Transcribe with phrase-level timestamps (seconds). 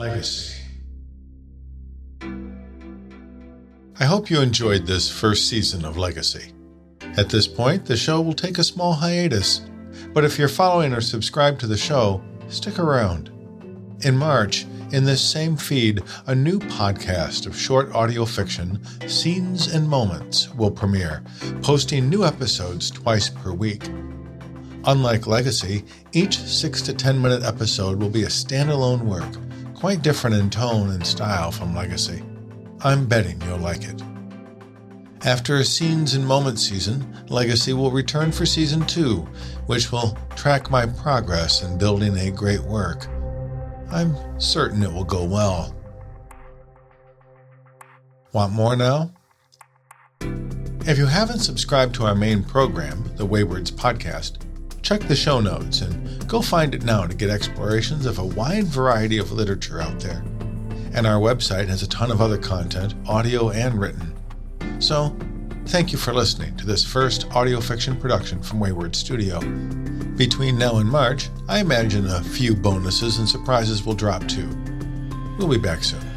[0.00, 0.56] Legacy.
[3.98, 6.54] I hope you enjoyed this first season of Legacy.
[7.18, 9.60] At this point, the show will take a small hiatus,
[10.14, 13.28] but if you're following or subscribed to the show, stick around.
[14.02, 19.86] In March, in this same feed, a new podcast of short audio fiction, Scenes and
[19.86, 21.22] Moments, will premiere,
[21.60, 23.86] posting new episodes twice per week.
[24.86, 29.28] Unlike Legacy, each 6 to 10 minute episode will be a standalone work,
[29.80, 32.22] quite different in tone and style from Legacy.
[32.82, 34.02] I'm betting you'll like it.
[35.24, 39.16] After a Scenes and Moments season, Legacy will return for season 2,
[39.66, 43.06] which will track my progress in building a great work.
[43.90, 45.74] I'm certain it will go well.
[48.32, 49.12] Want more now?
[50.86, 54.42] If you haven't subscribed to our main program, the Waywards Podcast,
[54.82, 55.99] check the show notes and
[56.30, 60.22] go find it now to get explorations of a wide variety of literature out there.
[60.94, 64.14] And our website has a ton of other content, audio and written.
[64.78, 65.16] So,
[65.66, 69.40] thank you for listening to this first audio fiction production from Wayward Studio.
[70.16, 74.48] Between now and March, I imagine a few bonuses and surprises will drop too.
[75.36, 76.09] We'll be back soon.